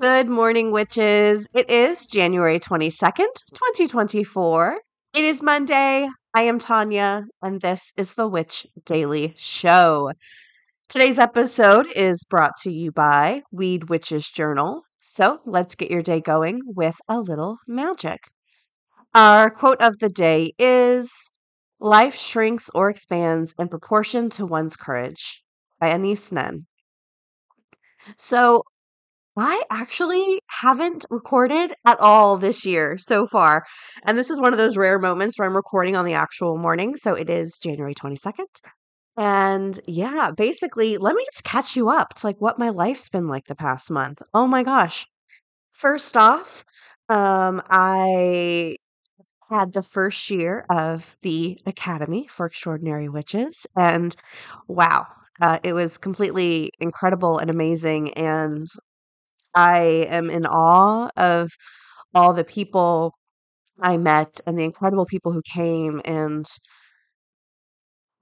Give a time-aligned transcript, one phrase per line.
[0.00, 1.46] Good morning, witches.
[1.54, 4.76] It is January 22nd, 2024.
[5.14, 6.08] It is Monday.
[6.34, 10.12] I am Tonya, and this is the Witch Daily Show.
[10.88, 14.82] Today's episode is brought to you by Weed Witch's Journal.
[15.00, 18.20] So let's get your day going with a little magic.
[19.14, 21.10] Our quote of the day is
[21.80, 25.42] Life shrinks or expands in proportion to one's courage
[25.80, 26.66] by Anais Nin.
[28.18, 28.62] So,
[29.38, 33.64] I actually haven't recorded at all this year so far.
[34.04, 36.96] And this is one of those rare moments where I'm recording on the actual morning.
[36.96, 38.60] So it is January 22nd.
[39.18, 43.28] And yeah, basically, let me just catch you up to like what my life's been
[43.28, 44.22] like the past month.
[44.34, 45.06] Oh my gosh.
[45.72, 46.64] First off,
[47.08, 48.76] um, I
[49.50, 53.66] had the first year of the Academy for Extraordinary Witches.
[53.76, 54.14] And
[54.68, 55.06] wow,
[55.40, 58.12] uh, it was completely incredible and amazing.
[58.14, 58.66] And
[59.56, 61.50] I am in awe of
[62.14, 63.14] all the people
[63.80, 66.46] I met and the incredible people who came, and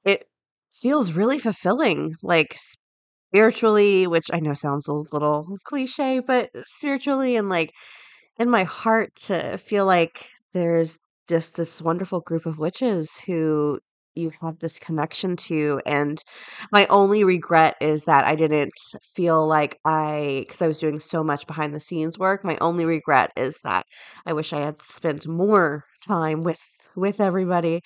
[0.04, 0.26] it
[0.72, 2.56] feels really fulfilling, like
[3.30, 7.72] spiritually, which I know sounds a little cliche, but spiritually and like
[8.38, 10.98] in my heart to feel like there's
[11.28, 13.80] just this wonderful group of witches who
[14.14, 16.22] you have this connection to and
[16.72, 18.72] my only regret is that I didn't
[19.14, 22.84] feel like I cuz I was doing so much behind the scenes work my only
[22.84, 23.86] regret is that
[24.26, 26.60] I wish I had spent more time with
[26.97, 27.82] with everybody.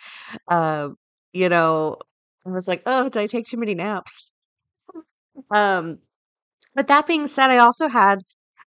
[0.48, 0.90] Uh,
[1.34, 1.98] you know
[2.46, 4.32] I was like oh did I take too many naps?
[5.50, 5.98] Um
[6.74, 8.20] but that being said I also had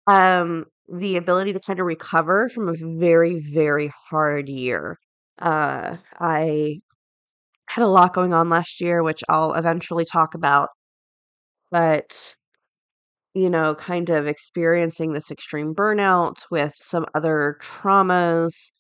[0.08, 5.00] um the ability to kind of recover from a very very hard year.
[5.40, 6.80] Uh I
[7.72, 10.70] had a lot going on last year, which I'll eventually talk about.
[11.72, 12.36] But,
[13.34, 18.72] you know, kind of experiencing this extreme burnout with some other traumas,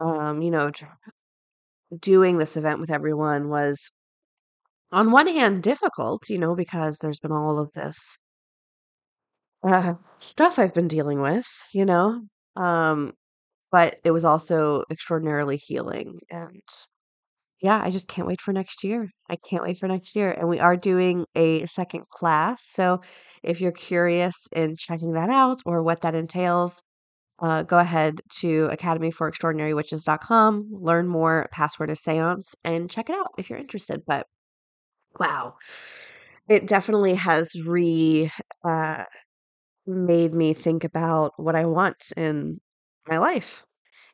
[0.00, 0.70] um, you know,
[2.00, 3.90] doing this event with everyone was,
[4.92, 8.18] on one hand, difficult, you know, because there's been all of this
[9.64, 12.22] uh, stuff I've been dealing with, you know.
[12.56, 13.12] Um,
[13.72, 16.62] but it was also extraordinarily healing and
[17.62, 19.10] yeah, I just can't wait for next year.
[19.30, 20.30] I can't wait for next year.
[20.30, 22.62] And we are doing a second class.
[22.68, 23.00] So
[23.42, 26.82] if you're curious in checking that out or what that entails,
[27.40, 33.50] uh, go ahead to academyforextraordinarywitches.com, learn more, password is seance, and check it out if
[33.50, 34.02] you're interested.
[34.06, 34.26] But
[35.18, 35.54] wow,
[36.48, 38.30] it definitely has re
[38.64, 39.04] uh,
[39.86, 42.60] made me think about what I want in
[43.08, 43.64] my life,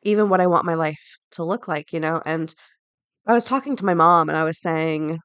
[0.03, 2.21] even what I want my life to look like, you know?
[2.25, 2.53] And
[3.25, 5.19] I was talking to my mom and I was saying,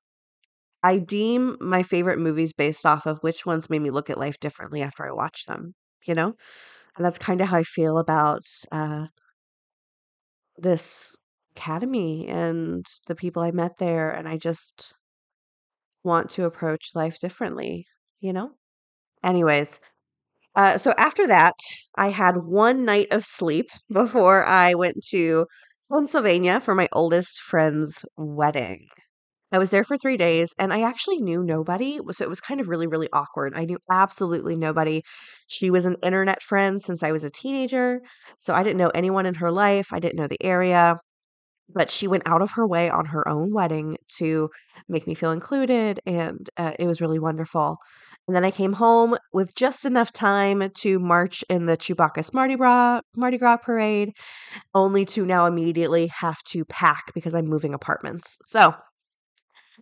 [0.82, 4.40] I deem my favorite movies based off of which ones made me look at life
[4.40, 5.74] differently after I watched them,
[6.06, 6.34] you know?
[6.96, 9.06] And that's kind of how I feel about uh,
[10.56, 11.16] this
[11.56, 14.10] academy and the people I met there.
[14.10, 14.94] And I just
[16.04, 17.86] want to approach life differently,
[18.20, 18.52] you know?
[19.24, 19.80] Anyways,
[20.56, 21.54] uh, so after that,
[21.96, 25.46] I had one night of sleep before I went to
[25.92, 28.88] Pennsylvania for my oldest friend's wedding.
[29.52, 32.60] I was there for 3 days and I actually knew nobody, so it was kind
[32.60, 33.54] of really, really awkward.
[33.56, 35.02] I knew absolutely nobody.
[35.46, 38.00] She was an internet friend since I was a teenager,
[38.38, 39.92] so I didn't know anyone in her life.
[39.92, 40.96] I didn't know the area,
[41.68, 44.50] but she went out of her way on her own wedding to
[44.88, 47.78] make me feel included, and uh, it was really wonderful.
[48.28, 52.56] And then I came home with just enough time to march in the Chewbacchus Mardi
[52.56, 54.12] Gras, Mardi Gras parade,
[54.74, 58.38] only to now immediately have to pack because I'm moving apartments.
[58.44, 58.74] So,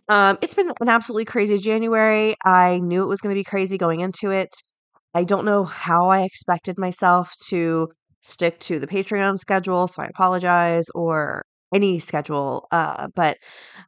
[0.09, 2.35] um, it's been an absolutely crazy January.
[2.45, 4.55] I knew it was going to be crazy going into it.
[5.13, 7.89] I don't know how I expected myself to
[8.21, 12.67] stick to the Patreon schedule, so I apologize, or any schedule.
[12.71, 13.37] Uh, but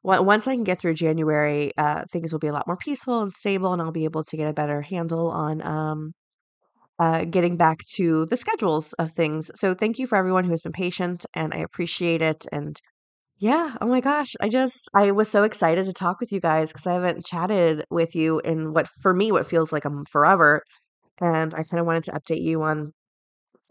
[0.03, 3.33] once I can get through January, uh, things will be a lot more peaceful and
[3.33, 6.13] stable, and I'll be able to get a better handle on um,
[6.99, 9.51] uh, getting back to the schedules of things.
[9.55, 12.45] So thank you for everyone who has been patient, and I appreciate it.
[12.51, 12.79] And
[13.39, 13.75] Yeah.
[13.81, 14.35] Oh my gosh.
[14.41, 17.85] I just, I was so excited to talk with you guys because I haven't chatted
[17.91, 20.61] with you in what, for me, what feels like a forever.
[21.21, 22.93] And I kind of wanted to update you on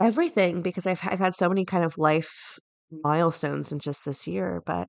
[0.00, 2.58] everything because I've, I've had so many kind of life
[2.90, 4.62] milestones in just this year.
[4.64, 4.88] But,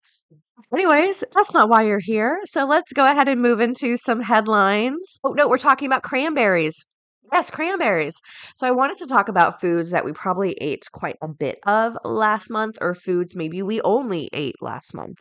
[0.74, 2.40] anyways, that's not why you're here.
[2.46, 5.20] So let's go ahead and move into some headlines.
[5.24, 6.86] Oh, no, we're talking about cranberries.
[7.32, 8.16] Yes, cranberries.
[8.56, 11.98] So I wanted to talk about foods that we probably ate quite a bit of
[12.04, 15.20] last month, or foods maybe we only ate last month.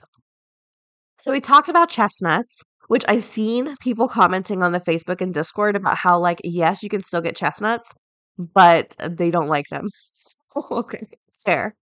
[1.18, 5.76] So we talked about chestnuts, which I've seen people commenting on the Facebook and Discord
[5.76, 7.94] about how, like, yes, you can still get chestnuts,
[8.38, 9.88] but they don't like them.
[10.70, 11.06] okay,
[11.44, 11.74] fair.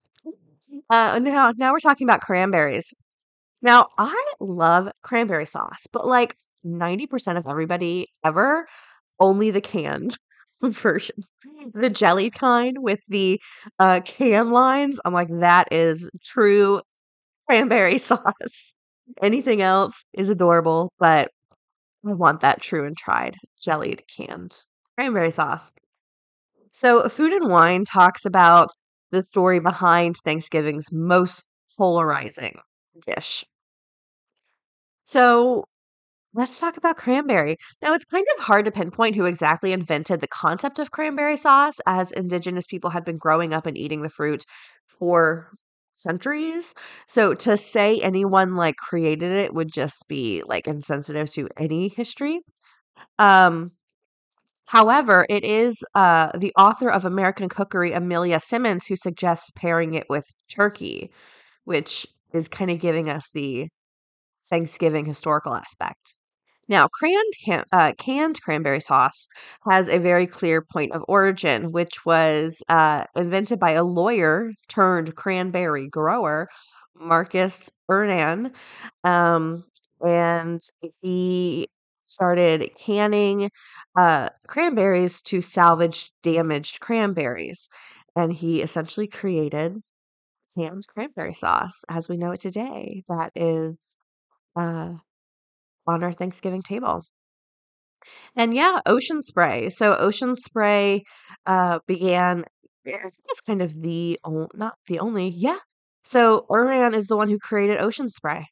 [0.91, 2.93] Uh, now, now we're talking about cranberries.
[3.63, 8.67] Now, I love cranberry sauce, but like 90% of everybody ever
[9.21, 10.19] only the canned
[10.63, 11.17] version.
[11.75, 13.41] The jelly kind with the
[13.79, 15.01] uh, can lines.
[15.05, 16.83] I'm like, that is true
[17.49, 18.75] cranberry sauce.
[19.23, 21.31] Anything else is adorable, but
[22.07, 24.57] I want that true and tried jellied canned
[24.97, 25.73] cranberry sauce.
[26.73, 28.71] So, Food and Wine talks about
[29.11, 31.45] the story behind Thanksgiving's most
[31.77, 32.59] polarizing
[33.07, 33.45] dish.
[35.05, 35.65] So,
[36.35, 37.57] Let's talk about cranberry.
[37.83, 41.77] Now, it's kind of hard to pinpoint who exactly invented the concept of cranberry sauce,
[41.87, 44.45] as indigenous people had been growing up and eating the fruit
[44.87, 45.53] for
[45.95, 46.75] centuries.
[47.09, 52.41] So to say anyone like created it would just be like insensitive to any history.
[53.19, 53.73] Um,
[54.67, 60.07] however, it is uh, the author of American Cookery, Amelia Simmons, who suggests pairing it
[60.09, 61.11] with turkey,
[61.65, 63.69] which is kind of giving us the
[64.51, 66.15] Thanksgiving historical aspect.
[66.69, 69.29] Now, canned, can, uh, canned cranberry sauce
[69.69, 75.15] has a very clear point of origin, which was uh, invented by a lawyer turned
[75.15, 76.49] cranberry grower,
[76.95, 78.53] Marcus Urann.
[79.05, 79.65] Um,
[80.05, 80.61] and
[81.03, 81.69] he
[82.07, 83.51] started canning
[83.97, 87.69] uh, cranberries to salvage damaged cranberries.
[88.15, 89.77] And he essentially created
[90.57, 93.05] canned cranberry sauce as we know it today.
[93.09, 93.77] That is
[94.55, 94.95] uh,
[95.87, 97.05] on our Thanksgiving table.
[98.37, 99.69] And yeah, Ocean Spray.
[99.69, 101.03] So Ocean Spray
[101.45, 102.45] uh, began.
[102.85, 104.19] It's kind of the
[104.55, 105.29] not the only.
[105.29, 105.59] Yeah.
[106.05, 108.47] So Urann is the one who created Ocean Spray.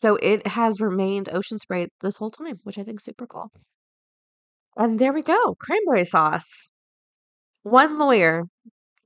[0.00, 3.50] So it has remained Ocean Spray this whole time, which I think is super cool.
[4.76, 6.68] And there we go, cranberry sauce.
[7.64, 8.44] One lawyer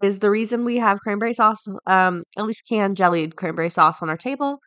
[0.03, 4.11] is the reason we have cranberry sauce, um, at least canned jellied cranberry sauce on
[4.11, 4.59] our table,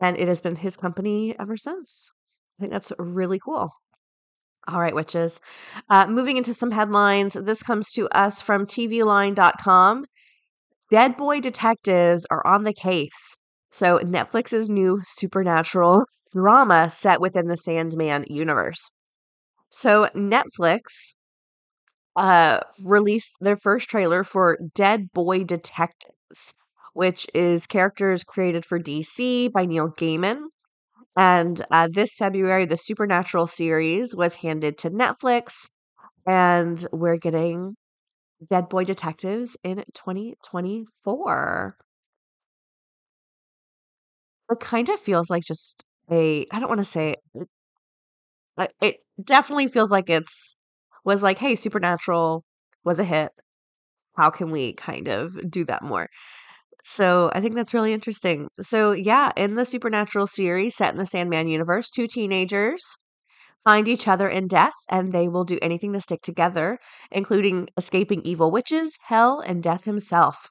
[0.00, 2.08] and it has been his company ever since.
[2.56, 3.70] I think that's really cool.
[4.68, 5.40] All right, witches.
[5.90, 7.32] Uh, moving into some headlines.
[7.32, 10.04] This comes to us from TVLine.com.
[10.92, 13.36] Dead Boy detectives are on the case.
[13.74, 18.88] So, Netflix's new supernatural drama set within the Sandman universe.
[19.68, 21.14] So, Netflix
[22.14, 26.54] uh, released their first trailer for Dead Boy Detectives,
[26.92, 30.42] which is characters created for DC by Neil Gaiman.
[31.16, 35.66] And uh, this February, the Supernatural series was handed to Netflix,
[36.24, 37.74] and we're getting
[38.48, 41.76] Dead Boy Detectives in 2024.
[44.50, 47.16] It kind of feels like just a, I don't want to say
[48.58, 50.56] it, it definitely feels like it's
[51.04, 52.44] was like, hey, Supernatural
[52.84, 53.30] was a hit.
[54.16, 56.08] How can we kind of do that more?
[56.84, 58.48] So I think that's really interesting.
[58.62, 62.84] So yeah, in the supernatural series set in the Sandman universe, two teenagers
[63.64, 66.78] find each other in death and they will do anything to stick together,
[67.12, 70.50] including escaping evil witches, hell, and death himself.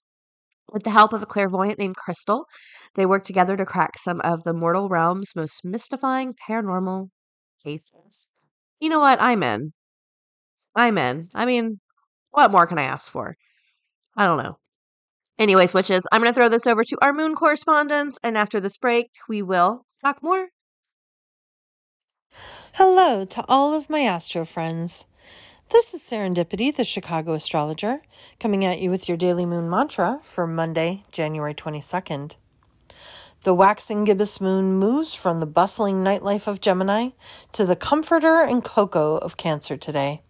[0.71, 2.45] With the help of a clairvoyant named Crystal,
[2.95, 7.09] they work together to crack some of the mortal realm's most mystifying paranormal
[7.63, 8.29] cases.
[8.79, 9.21] You know what?
[9.21, 9.73] I'm in.
[10.75, 11.29] I'm in.
[11.35, 11.79] I mean,
[12.31, 13.35] what more can I ask for?
[14.17, 14.57] I don't know.
[15.37, 18.77] Anyways, witches, I'm going to throw this over to our moon correspondent, and after this
[18.77, 20.49] break, we will talk more.
[22.73, 25.07] Hello to all of my astro friends.
[25.73, 28.03] This is Serendipity, the Chicago astrologer,
[28.39, 32.35] coming at you with your daily moon mantra for Monday, January 22nd.
[33.41, 37.09] The waxing gibbous moon moves from the bustling nightlife of Gemini
[37.53, 40.21] to the comforter and cocoa of Cancer today.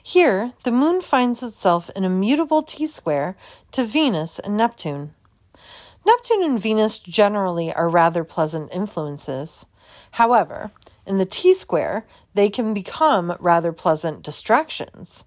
[0.00, 3.36] Here, the moon finds itself in a mutable T square
[3.72, 5.14] to Venus and Neptune.
[6.06, 9.66] Neptune and Venus generally are rather pleasant influences.
[10.12, 10.70] However,
[11.06, 15.24] in the T square, they can become rather pleasant distractions.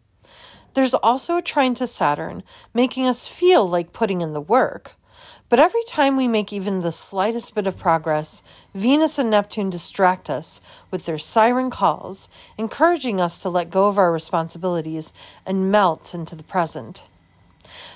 [0.74, 4.96] There's also a trine to Saturn, making us feel like putting in the work,
[5.54, 8.42] But every time we make even the slightest bit of progress,
[8.74, 12.28] Venus and Neptune distract us with their siren calls,
[12.58, 15.14] encouraging us to let go of our responsibilities
[15.46, 17.08] and melt into the present.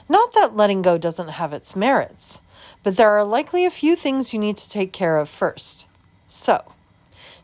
[0.08, 2.42] Not that letting go doesn't have its merits,
[2.84, 5.88] but there are likely a few things you need to take care of first.
[6.28, 6.74] So,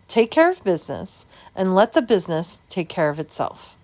[0.07, 3.77] take care of business and let the business take care of itself.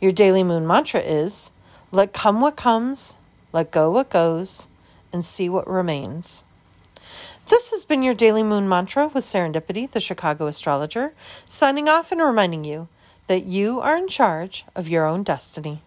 [0.00, 1.50] Your daily moon mantra is
[1.92, 3.16] let come what comes,
[3.52, 4.68] let go what goes
[5.12, 6.44] and see what remains.
[7.48, 11.12] This has been your daily moon mantra with Serendipity, the Chicago astrologer,
[11.46, 12.88] signing off and reminding you
[13.26, 15.82] that you are in charge of your own destiny.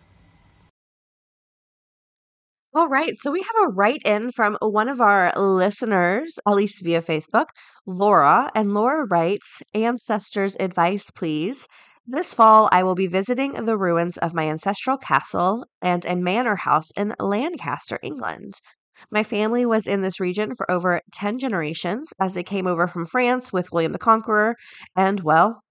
[2.78, 6.84] All right, so we have a write in from one of our listeners, at least
[6.84, 7.48] via Facebook,
[7.88, 8.52] Laura.
[8.54, 11.68] And Laura writes Ancestors' advice, please.
[12.06, 16.56] This fall, I will be visiting the ruins of my ancestral castle and a manor
[16.56, 18.62] house in Lancaster, England.
[19.10, 23.08] My family was in this region for over 10 generations as they came over from
[23.08, 24.56] France with William the Conqueror
[24.96, 25.64] and, well,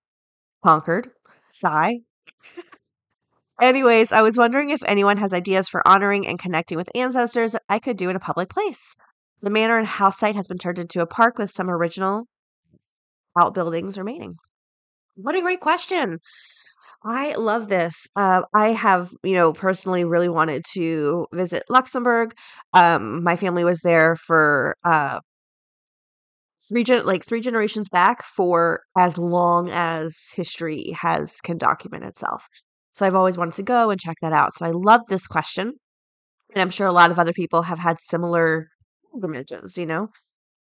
[0.65, 1.11] conquered.
[1.53, 2.01] Sigh.
[3.61, 7.65] Anyways, I was wondering if anyone has ideas for honoring and connecting with ancestors that
[7.69, 8.97] I could do in a public place.
[9.43, 12.27] The manor and house site has been turned into a park with some original
[13.39, 14.37] outbuildings remaining.
[15.17, 16.19] What a great question.
[17.05, 18.09] I love this.
[18.17, 22.35] Uh, I have, you know, personally really wanted to visit Luxembourg.
[22.75, 25.21] Um, my family was there for uh,
[26.69, 32.49] three gen- like three generations back for as long as history has can document itself.
[32.97, 34.55] So I've always wanted to go and check that out.
[34.55, 35.75] So I love this question,
[36.55, 38.69] and I'm sure a lot of other people have had similar
[39.13, 39.77] pilgrimages.
[39.77, 40.09] You know,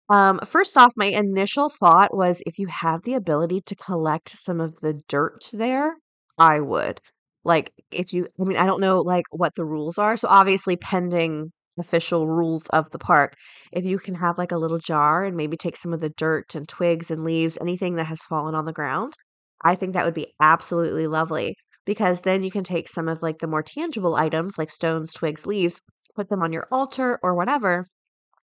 [0.09, 4.61] um, first off, my initial thought was if you have the ability to collect some
[4.63, 5.97] of the dirt there,
[6.39, 7.01] I would.
[7.45, 10.17] Like, if you, I mean, I don't know like what the rules are.
[10.17, 13.35] So obviously, pending official rules of the park,
[13.73, 16.55] if you can have like a little jar and maybe take some of the dirt
[16.55, 19.15] and twigs and leaves, anything that has fallen on the ground,
[19.63, 23.39] I think that would be absolutely lovely because then you can take some of like
[23.39, 25.81] the more tangible items like stones, twigs, leaves,
[26.15, 27.87] put them on your altar or whatever,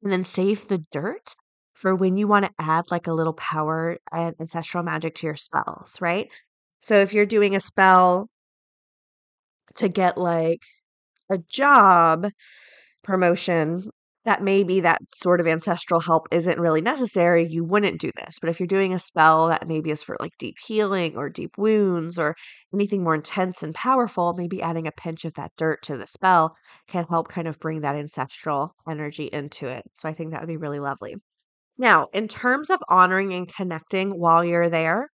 [0.02, 1.34] and then save the dirt
[1.74, 5.36] for when you want to add like a little power and ancestral magic to your
[5.36, 6.28] spells, right?
[6.80, 8.28] So if you're doing a spell
[9.76, 10.60] to get like
[11.30, 12.28] a job
[13.02, 13.90] promotion
[14.28, 18.38] that maybe that sort of ancestral help isn't really necessary, you wouldn't do this.
[18.38, 21.56] But if you're doing a spell that maybe is for like deep healing or deep
[21.56, 22.36] wounds or
[22.74, 26.54] anything more intense and powerful, maybe adding a pinch of that dirt to the spell
[26.88, 29.84] can help kind of bring that ancestral energy into it.
[29.94, 31.16] So I think that would be really lovely.
[31.78, 35.08] Now, in terms of honoring and connecting while you're there,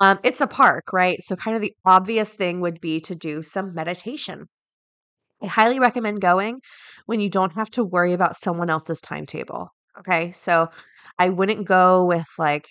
[0.00, 1.22] um, it's a park, right?
[1.22, 4.46] So, kind of the obvious thing would be to do some meditation.
[5.44, 6.60] I highly recommend going
[7.06, 9.68] when you don't have to worry about someone else's timetable.
[9.98, 10.32] Okay.
[10.32, 10.68] So,
[11.18, 12.66] I wouldn't go with like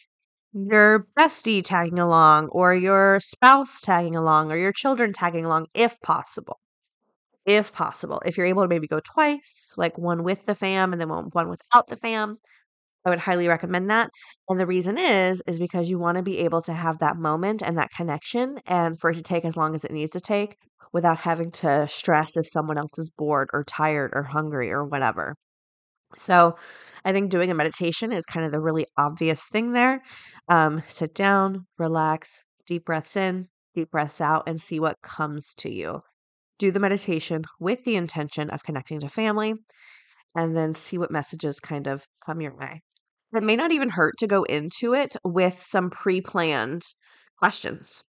[0.53, 5.99] your bestie tagging along or your spouse tagging along or your children tagging along if
[6.01, 6.59] possible.
[7.45, 8.21] If possible.
[8.25, 11.49] If you're able to maybe go twice, like one with the fam and then one,
[11.49, 12.39] without the fam,
[13.05, 14.09] I would highly recommend that.
[14.47, 17.61] And the reason is, is because you want to be able to have that moment
[17.61, 20.57] and that connection and for it to take as long as it needs to take
[20.93, 25.35] without having to stress if someone else is bored or tired or hungry or whatever.
[26.15, 26.55] So
[27.03, 30.01] I think doing a meditation is kind of the really obvious thing there.
[30.47, 35.73] Um, sit down, relax, deep breaths in, deep breaths out, and see what comes to
[35.73, 36.01] you.
[36.59, 39.55] Do the meditation with the intention of connecting to family
[40.35, 42.81] and then see what messages kind of come your way
[43.33, 46.83] it may not even hurt to go into it with some pre planned
[47.37, 48.03] questions.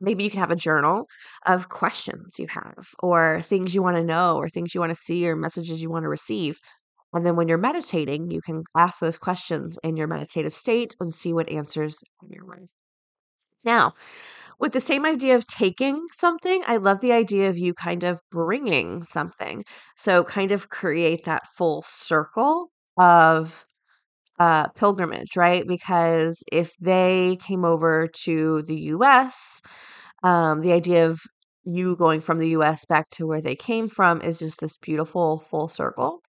[0.00, 1.06] Maybe you can have a journal
[1.46, 4.94] of questions you have, or things you want to know, or things you want to
[5.00, 6.58] see, or messages you want to receive.
[7.12, 11.12] And then when you're meditating, you can ask those questions in your meditative state and
[11.12, 12.68] see what answers come your way.
[13.64, 13.92] Now,
[14.58, 18.20] with the same idea of taking something, I love the idea of you kind of
[18.30, 19.64] bringing something.
[19.96, 23.66] So, kind of create that full circle of
[24.40, 25.68] uh, pilgrimage, right?
[25.68, 29.62] Because if they came over to the US,
[30.24, 31.20] um, the idea of
[31.64, 35.40] you going from the US back to where they came from is just this beautiful
[35.40, 36.22] full circle.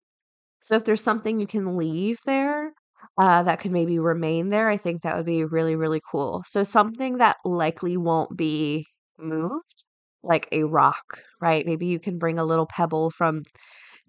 [0.61, 2.73] So if there's something you can leave there
[3.17, 6.43] uh, that could maybe remain there, I think that would be really, really cool.
[6.47, 8.85] So something that likely won't be
[9.17, 9.85] moved,
[10.23, 11.65] like a rock, right?
[11.65, 13.43] Maybe you can bring a little pebble from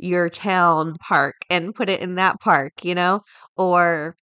[0.03, 3.23] your town park and put it in that park, you know?
[3.57, 4.17] Or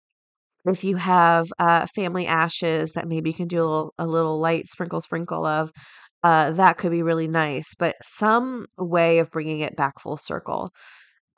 [0.66, 4.40] if you have uh, family ashes that maybe you can do a little, a little
[4.40, 5.70] light sprinkle sprinkle of,
[6.24, 7.74] uh, that could be really nice.
[7.78, 10.72] But some way of bringing it back full circle.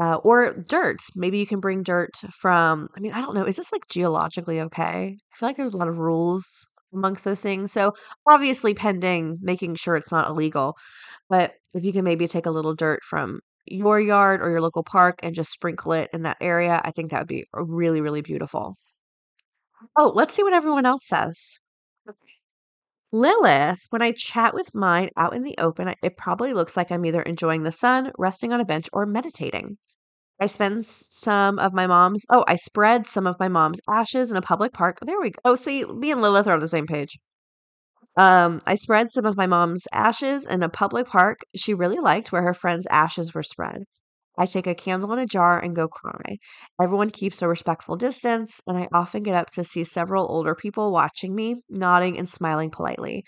[0.03, 0.99] uh, or dirt.
[1.17, 3.45] Maybe you can bring dirt from, I mean, I don't know.
[3.45, 5.17] Is this like geologically okay?
[5.33, 7.73] I feel like there's a lot of rules amongst those things.
[7.73, 7.95] So
[8.29, 10.77] obviously pending making sure it's not illegal.
[11.29, 13.41] But if you can maybe take a little dirt from
[13.71, 17.11] your yard or your local park and just sprinkle it in that area, I think
[17.11, 18.77] that would be really, really beautiful.
[19.97, 21.59] Oh, let's see what everyone else says.
[23.11, 27.07] Lilith, when I chat with mine out in the open, it probably looks like I'm
[27.07, 29.79] either enjoying the sun, resting on a bench, or meditating.
[30.41, 34.37] I spend some of my mom's, oh, I spread some of my mom's ashes in
[34.37, 34.99] a public park.
[35.03, 35.41] There we go.
[35.45, 37.19] Oh, see, me and Lilith are on the same page.
[38.19, 42.31] Um, I spread some of my mom's ashes in a public park she really liked
[42.33, 43.85] where her friends' ashes were spread.
[44.39, 46.39] I take a candle in a jar and go cry.
[46.81, 50.93] Everyone keeps a respectful distance, and I often get up to see several older people
[50.93, 53.25] watching me, nodding and smiling politely.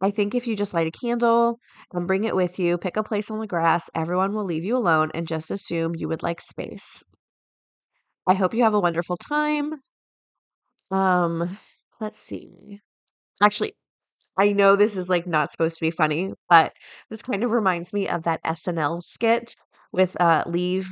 [0.00, 1.60] I think if you just light a candle
[1.92, 4.76] and bring it with you, pick a place on the grass, everyone will leave you
[4.76, 7.02] alone and just assume you would like space.
[8.24, 9.80] I hope you have a wonderful time.
[10.90, 11.58] Um,
[12.00, 12.80] let's see.
[13.42, 13.74] Actually,
[14.38, 16.72] I know this is like not supposed to be funny, but
[17.10, 19.54] this kind of reminds me of that SNL skit
[19.92, 20.88] with uh leave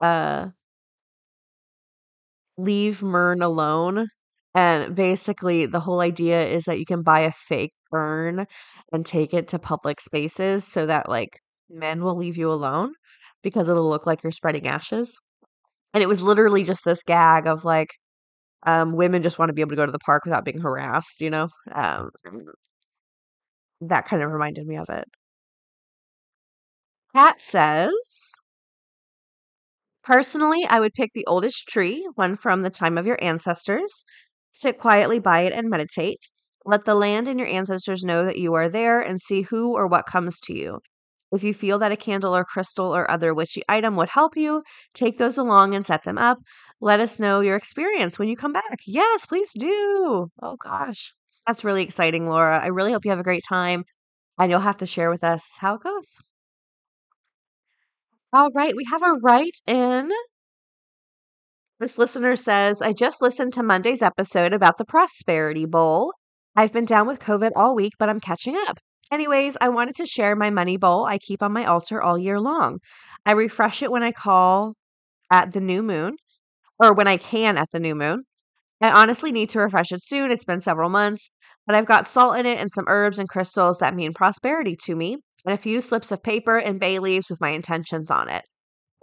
[0.00, 0.48] uh
[2.56, 4.08] leave Mern alone.
[4.54, 8.46] And basically the whole idea is that you can buy a fake urn
[8.92, 12.92] and take it to public spaces so that like men will leave you alone
[13.42, 15.18] because it'll look like you're spreading ashes.
[15.94, 17.90] And it was literally just this gag of like
[18.64, 21.20] um, women just want to be able to go to the park without being harassed,
[21.20, 21.48] you know?
[21.74, 22.10] Um,
[23.80, 25.08] that kind of reminded me of it.
[27.12, 28.34] Kat says,
[30.04, 34.04] Personally, I would pick the oldest tree, one from the time of your ancestors.
[34.52, 36.28] Sit quietly by it and meditate.
[36.64, 39.88] Let the land and your ancestors know that you are there and see who or
[39.88, 40.80] what comes to you.
[41.34, 44.62] If you feel that a candle or crystal or other witchy item would help you,
[44.94, 46.38] take those along and set them up.
[46.80, 48.78] Let us know your experience when you come back.
[48.86, 50.28] Yes, please do.
[50.42, 51.12] Oh gosh.
[51.46, 52.58] That's really exciting, Laura.
[52.62, 53.84] I really hope you have a great time
[54.38, 56.18] and you'll have to share with us how it goes.
[58.32, 60.10] All right, we have a write in.
[61.80, 66.12] This listener says, I just listened to Monday's episode about the Prosperity Bowl.
[66.56, 68.78] I've been down with COVID all week, but I'm catching up.
[69.10, 72.40] Anyways, I wanted to share my money bowl I keep on my altar all year
[72.40, 72.80] long.
[73.26, 74.74] I refresh it when I call
[75.30, 76.16] at the new moon,
[76.78, 78.24] or when I can at the new moon.
[78.82, 80.30] I honestly need to refresh it soon.
[80.32, 81.30] It's been several months,
[81.66, 84.96] but I've got salt in it and some herbs and crystals that mean prosperity to
[84.96, 88.44] me, and a few slips of paper and bay leaves with my intentions on it.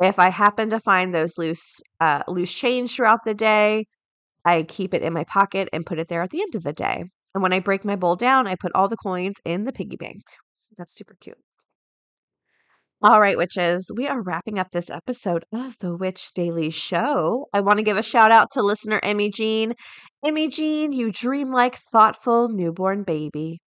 [0.01, 3.85] If I happen to find those loose uh, loose change throughout the day,
[4.45, 6.73] I keep it in my pocket and put it there at the end of the
[6.73, 7.05] day.
[7.33, 9.95] And when I break my bowl down, I put all the coins in the piggy
[9.97, 10.23] bank.
[10.77, 11.37] That's super cute.
[13.03, 17.47] All right, witches, we are wrapping up this episode of the Witch Daily Show.
[17.51, 19.73] I want to give a shout out to listener Emmy Jean.
[20.23, 23.59] Emmy Jean, you dreamlike, thoughtful newborn baby.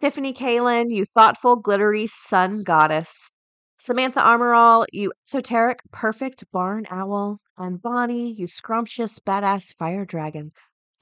[0.00, 3.30] Tiffany Kalen, you thoughtful, glittery sun goddess.
[3.78, 7.38] Samantha Armorall, you esoteric, perfect barn owl.
[7.56, 10.50] And Bonnie, you scrumptious, badass fire dragon.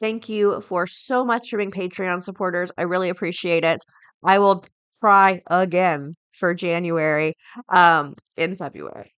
[0.00, 2.70] Thank you for so much for being Patreon supporters.
[2.76, 3.78] I really appreciate it.
[4.24, 4.64] I will
[5.00, 7.34] try again for January
[7.68, 9.14] um in February.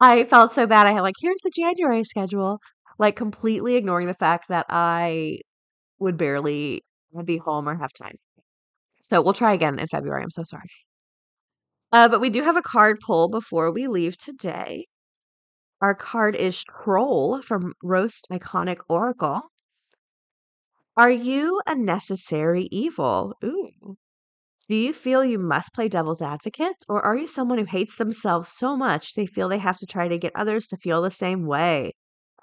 [0.00, 0.86] I felt so bad.
[0.86, 2.60] I had like, here's the January schedule,
[2.98, 5.40] like completely ignoring the fact that I
[6.00, 6.82] would barely
[7.24, 8.16] be home or have time.
[9.00, 10.22] So we'll try again in February.
[10.22, 10.68] I'm so sorry.
[11.92, 14.86] Uh, but we do have a card pull before we leave today.
[15.80, 19.42] Our card is Troll from Roast Iconic Oracle.
[20.98, 23.34] Are you a necessary evil?
[23.42, 23.96] Ooh.
[24.68, 28.50] Do you feel you must play devil's advocate, or are you someone who hates themselves
[28.52, 31.46] so much they feel they have to try to get others to feel the same
[31.46, 31.92] way?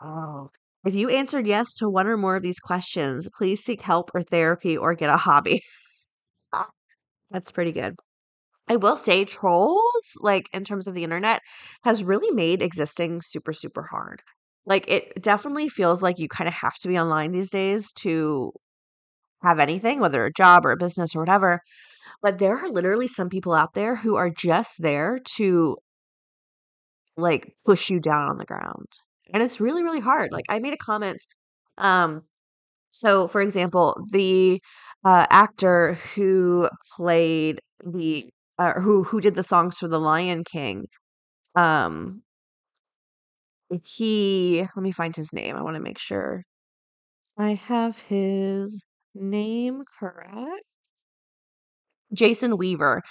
[0.01, 0.51] Oh.
[0.85, 4.23] If you answered yes to one or more of these questions, please seek help or
[4.23, 5.63] therapy or get a hobby.
[6.53, 6.69] Ah,
[7.31, 7.95] that's pretty good.
[8.69, 11.41] I will say trolls, like in terms of the internet,
[11.83, 14.23] has really made existing super, super hard.
[14.65, 18.52] Like it definitely feels like you kind of have to be online these days to
[19.43, 21.62] have anything, whether a job or a business or whatever.
[22.21, 25.78] But there are literally some people out there who are just there to
[27.17, 28.88] like push you down on the ground.
[29.34, 30.32] And it's really, really hard.
[30.32, 31.19] Like I made a comment.
[31.78, 32.23] Um,
[32.89, 34.62] so for example, the
[35.06, 40.86] uh, actor who played the uh, who who did the songs for The Lion King,
[41.56, 42.23] um,
[43.83, 45.55] he let me find his name.
[45.55, 46.43] I want to make sure
[47.38, 48.83] I have his
[49.15, 50.65] name correct.
[52.13, 53.01] Jason Weaver.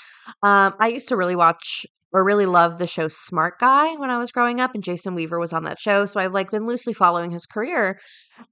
[0.42, 4.18] Um, I used to really watch or really love the show Smart Guy when I
[4.18, 6.07] was growing up, and Jason Weaver was on that show.
[6.07, 7.98] So I've like been loosely following his career.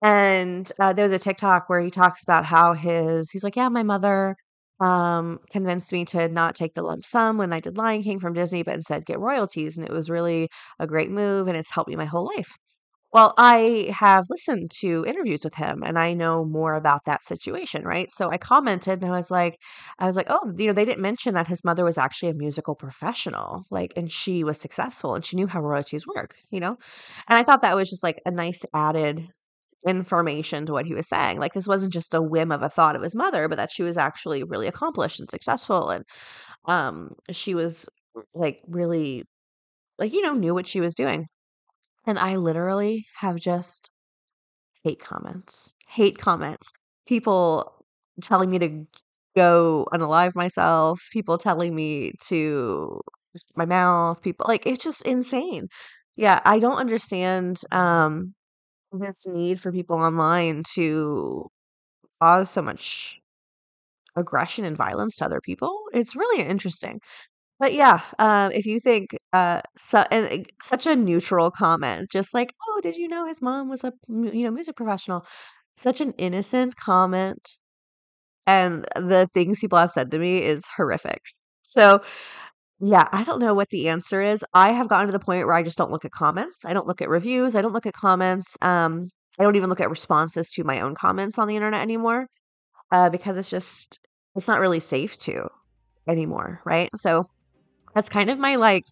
[0.02, 3.68] And uh, there was a TikTok where he talks about how his he's like, yeah,
[3.68, 4.36] my mother
[4.80, 8.32] um, convinced me to not take the lump sum when I did Lion King from
[8.34, 11.90] Disney, but instead get royalties, and it was really a great move, and it's helped
[11.90, 12.56] me my whole life.
[13.12, 17.82] Well, I have listened to interviews with him and I know more about that situation,
[17.84, 18.08] right?
[18.12, 19.58] So I commented and I was like,
[19.98, 22.34] I was like, oh, you know, they didn't mention that his mother was actually a
[22.34, 26.76] musical professional, like, and she was successful and she knew how royalties work, you know?
[27.28, 29.28] And I thought that was just like a nice added
[29.86, 31.38] information to what he was saying.
[31.40, 33.82] Like, this wasn't just a whim of a thought of his mother, but that she
[33.82, 35.90] was actually really accomplished and successful.
[35.90, 36.04] And
[36.66, 37.88] um, she was
[38.34, 39.24] like really,
[39.98, 41.26] like, you know, knew what she was doing.
[42.06, 43.90] And I literally have just
[44.84, 46.70] hate comments, hate comments.
[47.06, 47.84] People
[48.22, 48.86] telling me to
[49.36, 53.00] go unalive myself, people telling me to
[53.56, 55.68] my mouth, people like it's just insane.
[56.16, 58.34] Yeah, I don't understand um
[58.92, 61.48] this need for people online to
[62.20, 63.20] cause so much
[64.16, 65.76] aggression and violence to other people.
[65.92, 67.00] It's really interesting.
[67.60, 72.34] But yeah, um, if you think uh, su and, eh, such a neutral comment, just
[72.34, 75.26] like, "Oh, did you know his mom was a you know, music professional?"
[75.78, 77.58] Such an innocent comment,
[78.46, 81.22] and the things people have said to me is horrific.
[81.62, 82.00] So,
[82.80, 84.44] yeah, I don't know what the answer is.
[84.54, 86.64] I have gotten to the point where I just don't look at comments.
[86.64, 87.54] I don't look at reviews.
[87.54, 88.56] I don't look at comments.
[88.62, 89.04] Um,
[89.38, 92.26] I don't even look at responses to my own comments on the internet anymore,
[92.90, 93.98] uh, because it's just
[94.34, 95.48] it's not really safe to
[96.08, 96.88] anymore, right?
[96.96, 97.24] So
[97.94, 98.84] that's kind of my like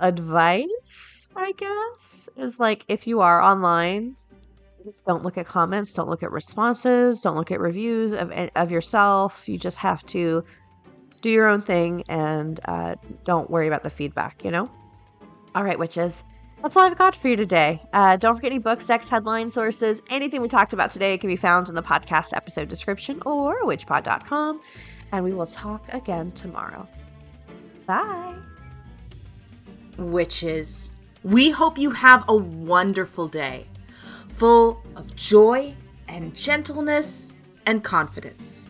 [0.00, 4.16] advice, I guess, is like if you are online,
[5.06, 9.48] don't look at comments, don't look at responses, don't look at reviews of of yourself.
[9.48, 10.44] You just have to
[11.20, 14.44] do your own thing and uh, don't worry about the feedback.
[14.44, 14.70] You know.
[15.54, 16.22] All right, witches.
[16.62, 17.82] That's all I've got for you today.
[17.92, 21.36] Uh, don't forget any books, decks, headline sources, anything we talked about today can be
[21.36, 24.60] found in the podcast episode description or witchpod.com.
[25.12, 26.86] And we will talk again tomorrow.
[27.86, 28.34] Bye.
[29.96, 30.92] Witches,
[31.24, 33.66] we hope you have a wonderful day,
[34.28, 35.74] full of joy
[36.08, 37.32] and gentleness
[37.66, 38.69] and confidence.